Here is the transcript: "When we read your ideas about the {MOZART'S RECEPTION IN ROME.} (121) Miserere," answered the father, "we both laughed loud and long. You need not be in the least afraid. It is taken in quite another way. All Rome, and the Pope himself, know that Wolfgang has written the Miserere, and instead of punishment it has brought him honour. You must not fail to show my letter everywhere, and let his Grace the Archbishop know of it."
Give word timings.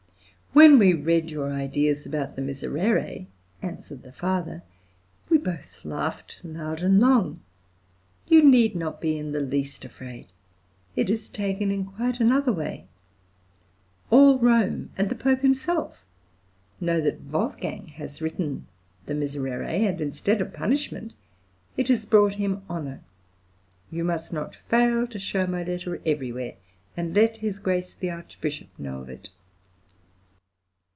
"When 0.53 0.77
we 0.79 0.91
read 0.93 1.31
your 1.31 1.53
ideas 1.53 2.05
about 2.05 2.35
the 2.35 2.41
{MOZART'S 2.41 2.73
RECEPTION 2.73 2.77
IN 2.77 2.83
ROME.} 2.83 3.27
(121) 3.61 3.71
Miserere," 3.71 3.71
answered 3.71 4.03
the 4.03 4.11
father, 4.11 4.63
"we 5.29 5.37
both 5.37 5.85
laughed 5.85 6.41
loud 6.43 6.81
and 6.81 6.99
long. 6.99 7.39
You 8.27 8.43
need 8.43 8.75
not 8.75 8.99
be 8.99 9.17
in 9.17 9.31
the 9.31 9.39
least 9.39 9.85
afraid. 9.85 10.27
It 10.93 11.09
is 11.09 11.29
taken 11.29 11.71
in 11.71 11.85
quite 11.85 12.19
another 12.19 12.51
way. 12.51 12.85
All 14.09 14.39
Rome, 14.39 14.89
and 14.97 15.07
the 15.07 15.15
Pope 15.15 15.39
himself, 15.39 16.03
know 16.81 16.99
that 16.99 17.21
Wolfgang 17.21 17.87
has 17.95 18.21
written 18.21 18.67
the 19.05 19.15
Miserere, 19.15 19.63
and 19.89 20.01
instead 20.01 20.41
of 20.41 20.51
punishment 20.51 21.13
it 21.77 21.87
has 21.87 22.05
brought 22.05 22.35
him 22.35 22.63
honour. 22.69 22.99
You 23.89 24.03
must 24.03 24.33
not 24.33 24.57
fail 24.67 25.07
to 25.07 25.17
show 25.17 25.47
my 25.47 25.63
letter 25.63 26.01
everywhere, 26.05 26.55
and 26.97 27.15
let 27.15 27.37
his 27.37 27.57
Grace 27.57 27.93
the 27.93 28.09
Archbishop 28.11 28.67
know 28.77 28.99
of 28.99 29.07
it." 29.07 29.29